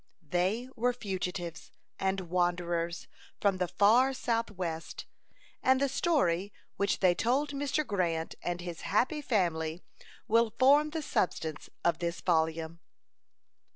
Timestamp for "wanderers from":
2.21-3.57